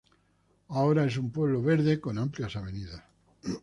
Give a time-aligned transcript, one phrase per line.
[0.69, 3.03] Ahora es un pueblo verde con amplias avenidas.